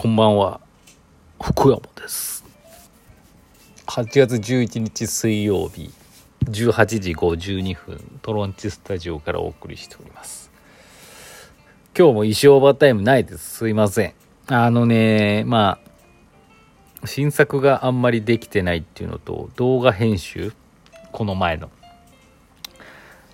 [0.00, 0.60] こんばんは
[1.42, 2.44] 福山です。
[3.86, 5.90] 8月11日水曜日
[6.44, 10.52] 18時52分トロンチスタジオからお送りしております。
[11.98, 13.56] 今日も衣装オーバータイムないです。
[13.56, 14.14] すいません。
[14.46, 15.80] あのねま
[17.02, 20.52] あ新作があんまりできてないっていうのと動画編集
[21.10, 21.70] この前の。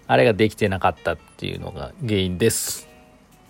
[0.07, 2.94] あれができてなかったっていうのが原因です。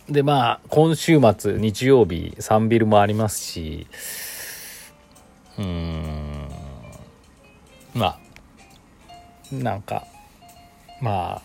[0.09, 3.87] でまあ今週末日曜日サンビルもありますし
[5.59, 6.49] うーん
[7.95, 8.19] まあ
[9.55, 10.07] なんか
[11.01, 11.43] ま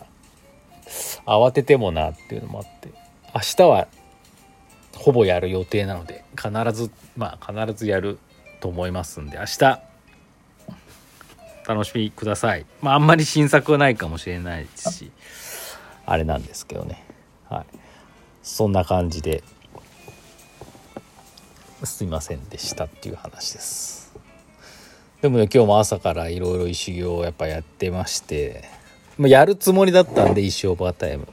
[1.26, 2.88] あ慌ててもなっていうのもあって
[3.34, 3.88] 明日は
[4.96, 8.18] ほぼやる予定なので必ずまあ必ずやる
[8.60, 9.80] と思いますんで明日
[11.66, 12.66] 楽しみください。
[12.82, 15.12] まああんまり新作はないかもしれないですし
[16.04, 17.04] あれなんですけどね。
[17.48, 17.79] はい。
[18.42, 19.42] そんな感じで
[21.84, 24.12] すいませんでしたっていう話です。
[25.22, 28.64] でもね今日も朝からいろいろ修行をやっぱやってまして
[29.18, 31.28] やるつもりだったんで一生オーバータイム。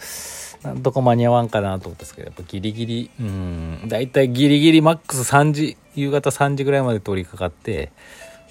[0.64, 7.92] なんとか間に合わんかなと思ったんですけどやっぱギリギリうん大体ギリギリマックス3時夕方3時ぐらいまで通りかかって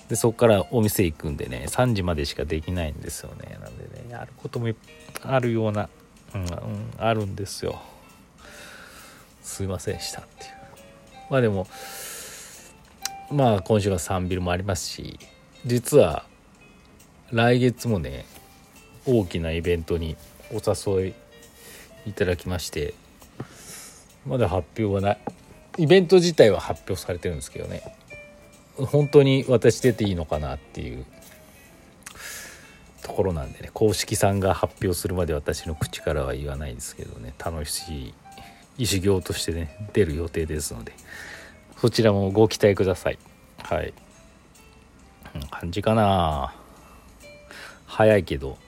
[0.08, 3.58] でそこからお店行くんでね3時までしかできないんですよね。
[3.60, 4.72] なんでねやることも
[5.22, 5.88] あるような、
[6.34, 6.46] うん、
[6.98, 7.80] あるんですよ。
[9.47, 10.50] すいませんでしたっていう。
[11.30, 11.66] まあでも
[13.30, 15.19] まあ今週は3ビルもありますし
[15.64, 16.25] 実は
[17.33, 18.24] 来月もね
[19.06, 20.17] 大きなイベントに
[20.52, 20.61] お
[20.97, 21.14] 誘い
[22.06, 22.94] いただきまして
[24.27, 25.18] まだ発表はない。
[25.78, 27.83] イベント自体は発表されてるんですけどね。
[28.77, 31.07] 本当に私出ていいのかなっていう。
[33.02, 37.34] ところなんでね公式さんが発表するまで私の口からは言わないですけどね。
[37.39, 38.14] 楽しい
[38.85, 40.92] 修行としてね出る予定ですので
[41.79, 43.19] そちらもご期待ください。
[43.63, 43.92] はい。
[45.51, 46.55] 感じかな。
[47.87, 48.59] 早いけど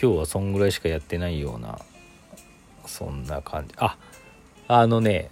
[0.00, 1.78] 今日はそんぐらいしかやってないような
[2.86, 3.74] そんな感じ。
[3.78, 3.96] あ
[4.68, 5.30] あのね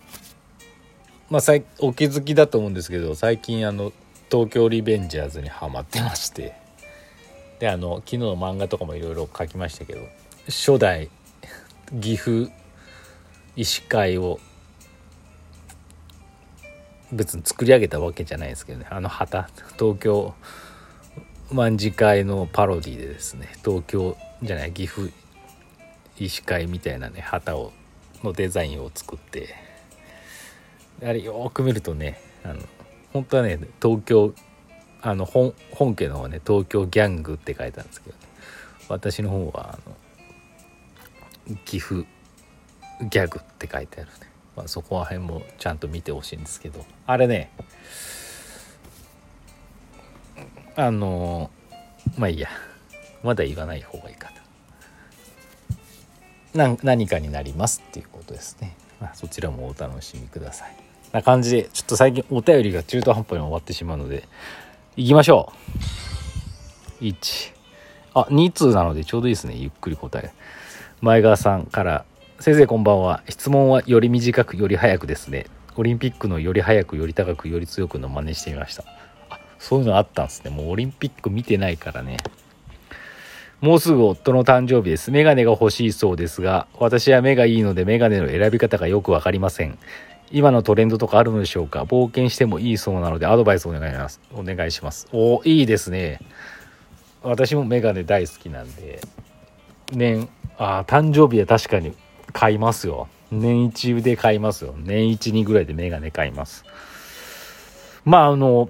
[1.31, 1.43] まあ
[1.79, 3.93] お気づきだと思うんですけど最近あの
[4.31, 6.55] 東京リベンジャーズにハマってまして
[7.59, 10.01] であの昨日の漫画とかもいろいろ書きましたけど
[10.47, 11.09] 初代
[12.01, 12.51] 岐阜
[13.57, 14.41] 医師会を
[17.13, 18.87] 別に作り上げたわけじゃないですけどね。
[18.91, 19.49] あの旗。
[19.79, 20.35] 東京
[21.51, 23.49] 卍会のパロディでですね。
[23.65, 25.11] 東京じゃない岐阜
[26.19, 27.73] 医師会みたいなね旗を
[28.23, 29.55] のデザインを作って。
[31.03, 32.61] あれよく見るとねあの
[33.13, 34.35] 本当はね東京
[35.03, 38.23] あの本本家の方はね東京ギャングって書いてあるんですけど、ね、
[38.89, 39.91] 私の方はあ
[41.51, 42.07] の岐阜
[43.01, 44.15] ギャグって書いてあるね、
[44.57, 46.85] まあ、そこら辺もちゃんと見てほしいんですけど。
[47.07, 47.51] あれね
[50.77, 51.51] あの
[52.17, 52.49] まあいいや。
[53.23, 54.31] まだ言わない方がいいか
[56.53, 56.77] な。
[56.83, 60.77] 何かになりますっていうことですね、まあ、そちらもお楽しみください。
[61.11, 64.29] な感じでちょっと最近お便りが中途半端に終わってしまうので
[64.97, 65.53] いきましょ
[67.01, 67.05] う。
[67.05, 67.53] 1
[68.15, 69.55] あ2通なのでちょうどいいですね。
[69.57, 70.33] ゆっくり答え。
[71.01, 72.05] 前川さんから
[72.45, 73.23] 先生こんばんは。
[73.27, 75.47] 質問はより短くより早くですね。
[75.77, 78.85] オリンピックのより早くより高くより強くの真似してみました。
[79.31, 80.51] あそういうのあったんですね。
[80.51, 82.19] もうオリンピック見てないからね。
[83.63, 85.11] もうすぐ夫の誕生日です。
[85.11, 89.79] メガネが欲しいそうですが私は目がいいのでメガネの選び方がよく分かりません。
[90.31, 91.85] 今のトレンドとかあるのでしょうか？
[91.85, 94.21] 冒険してもいいそうなのでアドバイスお願いします。
[94.35, 95.09] お願いします。
[95.13, 96.21] おいいですね。
[97.23, 99.01] 私もメガネ大好きなんで。
[99.93, 100.29] 年
[100.59, 101.95] あ誕生日は確かに
[102.35, 103.09] 買いますよ。
[103.31, 104.75] 年一で買いますよ。
[104.77, 106.67] 年一2ぐらいでメガネ買います。
[108.05, 108.69] まああの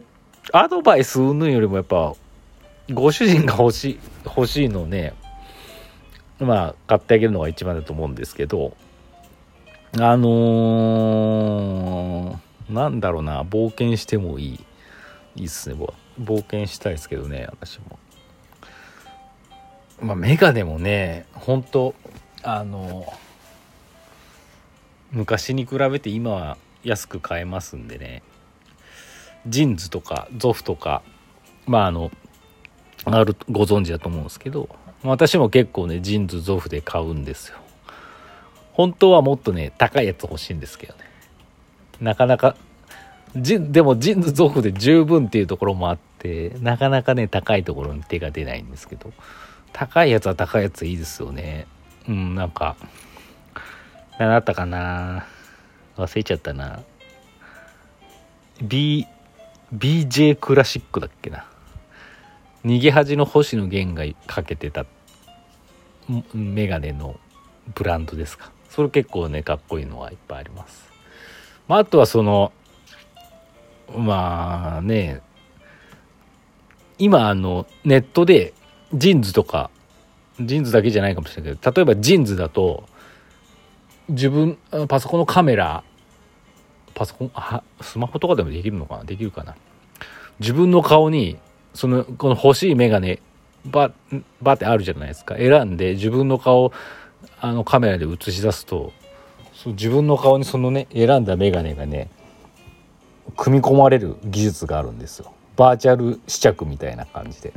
[0.52, 2.14] アドバイス云々よりもやっぱ
[2.93, 5.14] ご主人が欲しい欲しいのをね
[6.38, 8.76] まあ買ってあげるのが一番だと思うんですけど
[9.99, 14.64] あのー、なんだろうな冒険してもいい。
[15.37, 15.75] いいっすね。
[16.20, 17.99] 冒険したいですけどね私も。
[20.00, 21.94] まあメガネもね本当
[22.43, 23.06] あの
[25.14, 28.22] 昔に比べて今は安く買えますんでね。
[29.46, 31.02] ジンズとかゾフとか
[31.66, 32.11] まああの
[33.05, 34.69] あるご存知だと思うんですけど
[35.02, 37.58] 私も結構ねジンズゾフで買うんですよ。
[38.72, 41.00] 本当はもっとね高いやつ欲しいんですけどね。
[42.00, 42.56] なかなか
[43.37, 49.12] ジでもジンズゾフで十分っていうところもあってなかなかね高いところに手が出ないんですけど
[49.72, 51.66] 高いやつは高いやついいですよね。
[52.08, 52.76] うんなんか
[54.19, 55.26] 何だったかな。
[55.96, 56.81] 忘れちゃったな。
[58.62, 59.06] B
[59.75, 61.46] BJ クラシックだっけな。
[62.64, 64.87] 逃げ恥の星野源がかけてた。
[66.32, 67.19] メガネの
[67.75, 68.55] ブランドですか。
[68.75, 70.90] それ結構ねかっこいいのはいっぱいあります、
[71.69, 72.50] まあ、あとはその
[73.96, 75.20] まあね
[76.99, 78.52] 今あのネットで
[78.93, 79.70] ジーンズとか
[80.40, 82.82] ジーンズだけじゃないかもしれないけど例えばジーンズだと
[84.08, 84.58] 自分
[84.88, 85.82] パソコンのカメラ
[86.94, 89.04] パソコンあスマホとかでもできるのかな？
[89.04, 89.56] できるかな？
[90.40, 91.38] 自分の顔に
[91.72, 93.18] そのこの欲しい眼鏡
[93.64, 93.92] バ
[94.42, 95.36] バってあるじゃないですか。
[95.36, 96.72] 選んで自分の顔
[97.40, 98.92] あのカメラで映し出すと
[99.54, 102.10] そ自分の顔にそのね選んだ眼鏡がね
[103.36, 105.32] 組み込まれる技術があるんですよ。
[105.56, 107.52] バーチャル試着みたいな感じで。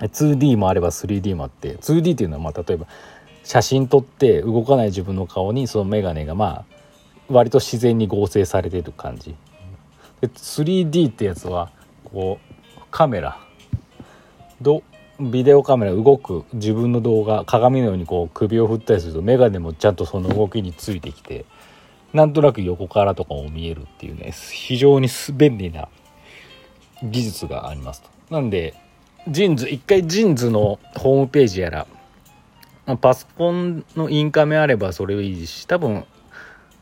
[0.00, 2.88] 2D もあれば 3D もあって 2D っていうのはまあ例えば
[3.44, 6.72] 写真撮って動かない自分の顔にその眼鏡がまあ
[7.28, 9.34] 割と自然に合成されてる感じ
[10.20, 11.70] で 3D ってやつは
[12.04, 12.38] こ
[12.78, 13.38] うカメラ
[14.60, 14.82] ど
[15.18, 21.44] ビデオカメラ動く自分の動画鏡のようにこう首を振ったりすると眼鏡もちゃんとその動きについてきて
[22.12, 25.88] なんとなく横からとかも見えるっていうね非常に便利な
[27.02, 28.10] 技術がありますと。
[28.30, 28.74] なんで
[29.28, 31.86] ジーンズ一回ジーンズのホームページやら
[33.00, 36.04] パソコンのインカメあればそれはいいし多分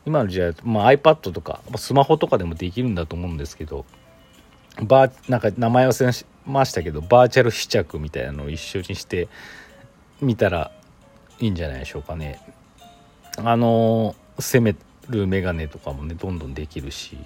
[0.05, 3.85] 今の時代、まあ、iPad とかスマホとかでもできるんだと思うんですけど
[4.81, 6.11] バーなんか名前忘れ
[6.45, 9.27] ましたけどバーチャル試着みたいなのを一緒にして
[10.21, 10.71] みたら
[11.39, 12.39] いいんじゃないでしょうかね。
[13.37, 14.75] あの攻め
[15.09, 17.17] るメガネとかもねどんどんできるし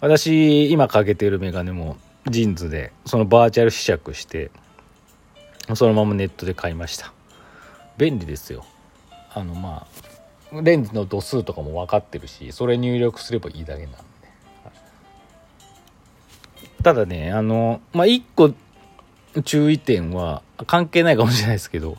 [0.00, 1.96] 私今かけてるメガネも
[2.28, 4.50] ジーンズでそのバーチャル試着して
[5.74, 7.12] そのままネットで買いました
[7.98, 8.64] 便利ですよ。
[9.34, 9.86] あのま
[10.52, 13.98] あレンズの度数とかも分かってるしそれ入力すればいいだけなんで。
[16.82, 18.54] ただねあのまあ1個
[19.44, 21.98] 注意点は関係ないかもしれないですけど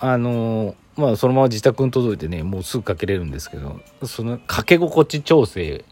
[0.00, 5.84] あのまあそのまま自宅に届いてねもうすぐかけれるんですけどそのかけ心地調整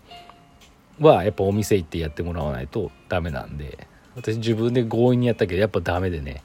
[1.00, 6.43] はやっぱお店行ってやってもらわないとダメなんで私自分で強引にやったけどやっぱダメでね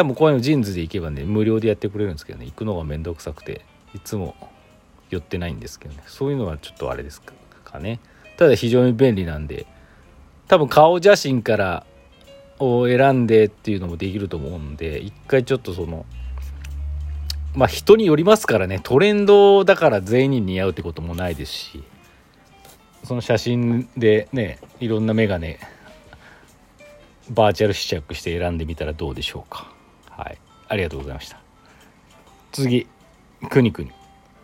[0.00, 4.34] 多分こういうのジーンズで行けばね無料でやってくれるんですけどね行くのが面倒くさくていつも
[5.10, 6.02] 寄ってないんですけどね。
[6.06, 8.00] そういうのはちょっとあれですかね。
[8.38, 9.66] ただ非常に便利なんで
[10.48, 11.86] 多分顔写真から
[12.60, 16.06] を選んでっていうのもできると思うんで一回ちょっとその
[17.54, 21.84] まあ人によりますからねトレンドだから全員に似合うってこともないですし
[23.04, 25.58] その写真でねいろんなメガネ
[27.28, 29.79] バーチャル試着して選んでみたらどうでしょうか。
[30.20, 30.38] はい。
[30.68, 31.40] ありがとうございました。
[32.52, 32.86] 次。
[33.48, 33.90] くにくに。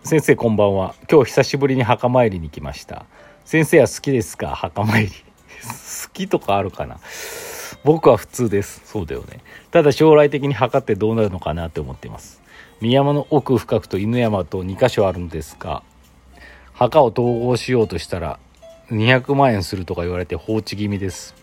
[0.03, 0.95] 先生こんばんは。
[1.11, 3.05] 今日久しぶりに墓参りに来ました。
[3.45, 4.55] 先生は好きですか？
[4.55, 5.11] 墓参り。
[5.13, 6.99] 好きとかあるかな？
[7.85, 8.81] 僕は普通です。
[8.87, 9.41] そうだよね。
[9.71, 12.41] ただ将来的に墓ってどうなるのかなって思っています。
[12.81, 15.83] 宮山の奥深くと犬山と2箇所あるんですが
[16.73, 18.39] 墓を統合しようとしたら
[18.91, 21.35] 200万円するとか言われて放置気味です。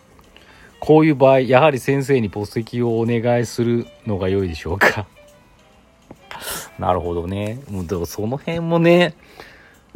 [0.84, 5.06] こういう場合やはり先生に墓石をお願いするのが良いでしょうか。
[6.78, 7.60] なるほどね。
[7.70, 9.14] もうでもその辺もね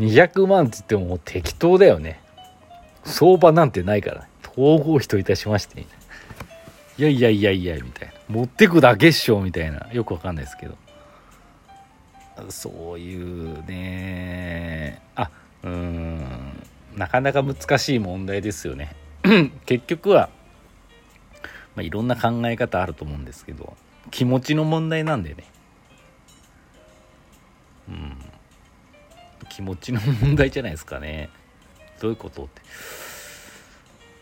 [0.00, 2.20] 200万って言っても適当だよね。
[3.04, 5.86] 相場なんてないから統合費といたしましてい
[7.02, 8.14] やいやいやいやみたいな。
[8.28, 9.88] 持ってくだけっしょみたいな。
[9.92, 10.74] よくわかんないですけど。
[12.48, 15.02] そういうね。
[15.16, 15.30] あ
[15.64, 16.28] うん。
[16.96, 18.96] なかなか難しい問題ですよね。
[19.66, 20.30] 結局は、
[21.78, 23.76] まあ、いろんな考え方あると思うんですけど
[24.10, 25.44] 気持ちの問題なんでね。
[27.88, 28.16] うん。
[29.48, 31.30] 気持ちの問題じゃないですかね。
[32.00, 32.62] どういうことって。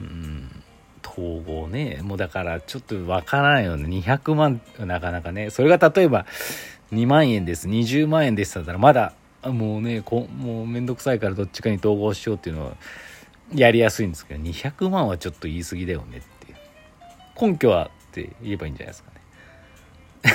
[0.01, 0.63] うん。
[1.03, 2.01] 統合ね。
[2.03, 3.89] もうだからちょっとわからないよね。
[4.01, 5.49] 200万なかなかね。
[5.49, 6.27] それが例えば
[6.93, 7.69] 2万円です。
[7.69, 12.73] 20万円ですだったらまだもうねこもうめんどくさいからどっちかに統合しようっていうのは
[13.55, 16.23] やりやすいんですけど200万はちょっと言い過ぎだよね。
[17.41, 19.11] 根拠はって言えばいいんじゃないですか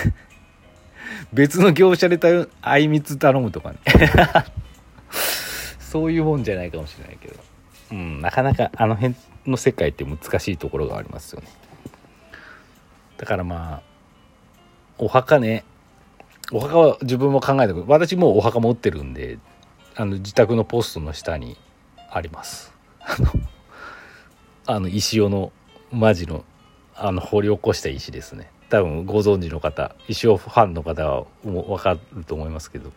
[0.05, 0.13] ね。
[1.33, 2.19] 別の業者で
[2.61, 3.79] あいみつ頼むとかね。
[5.79, 7.35] そういうもんじゃないかもしれないけど。
[7.91, 9.15] うんなかなかあの辺
[9.45, 11.47] の世界って難しいところがありますよね。
[13.17, 13.81] だからまあ
[14.97, 15.65] お墓ね。
[16.53, 19.39] お墓は自分も考えたけど私もうお墓持ってるんで
[19.95, 21.57] あの自宅のポストの下に
[22.09, 22.73] あります。
[22.99, 23.31] あの
[24.67, 25.51] あの石尾の
[25.91, 26.45] マジの
[26.95, 28.49] あの掘り起こした石ですね。
[28.69, 32.91] 多分ご存知の方石尾ファンの方は分かると思いますけど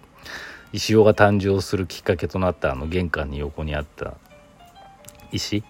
[0.72, 4.14] 石尾が誕生するきっかけとなったあの玄関に横にあった
[5.32, 5.64] 石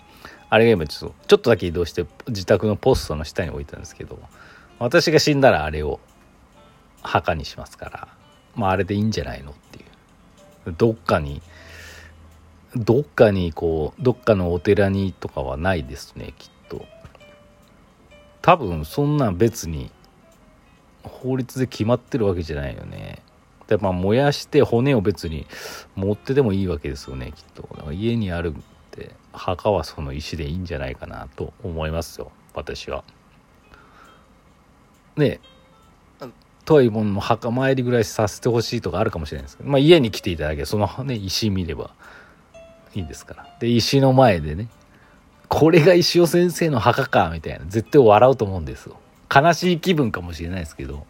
[0.51, 4.19] あれが今ちょっとちょっとだけ移動して自宅のポストの下に置いたんですけど
[4.79, 6.01] 私が死んだらあれを
[7.03, 8.09] 墓にしますから
[8.55, 10.75] まああれでいいんじゃないのっていう。
[10.77, 11.43] どっかに
[12.77, 16.54] どっかにこうどっかのお寺にとかはないですねきっと。
[18.45, 19.91] 多分そんなん別に
[21.03, 23.23] 法律で決まってるわけじゃないよね。
[23.69, 25.47] でまあ燃やして骨を別に
[25.97, 27.91] 持ってでもいいわけですよねきっと。
[27.91, 28.61] 家にあるっ
[28.91, 33.03] て墓はその石でいいんじゃないかなと思いますよ私は。
[35.17, 35.41] ね
[36.67, 41.95] 遠いもの墓参りぐらいさせてほしいとかあるかもしれないですけど、まあ、家に来ていただけその、ね、石見れば
[42.95, 43.57] いいですから。
[43.59, 44.69] で石の前でね
[45.55, 47.65] これが石尾先生の墓かみたいな。
[47.69, 48.97] 絶対笑うと思うんですよ。
[49.33, 51.07] 悲しい気分かもしれないですけど。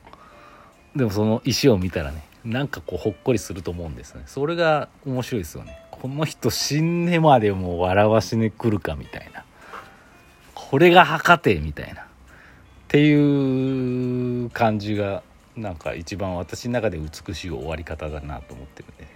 [0.95, 4.25] でもその石を見たらねなんかこうほっこりすると思うんですね。
[4.27, 5.79] それが面白いですよね。
[5.91, 9.47] この人死んでまでも笑わしに来るかみたいな。
[10.55, 12.03] これが墓てみたいな。
[12.03, 12.05] っ
[12.89, 15.23] ていう感じが
[15.57, 19.07] なんか一番私の中で美しい終わり方だなと思ってるんで。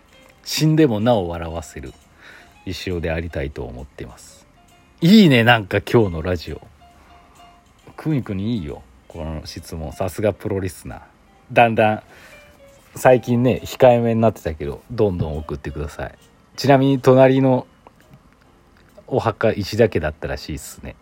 [0.43, 1.93] 死んでもなお笑わせる
[2.65, 4.48] 石尾でありたいと思ってます。
[5.01, 6.61] いいねなんか今日のラジオ。
[7.97, 8.83] くにくにいいよ。
[9.07, 9.93] この質問。
[9.93, 11.01] さすがプロリスナー。
[11.53, 12.03] だんだん
[12.97, 16.19] 最近ね控えめになってたけどどんどん送ってください。
[16.57, 17.69] ちなみに隣の
[19.07, 20.97] お墓石だけだったらしいっすね。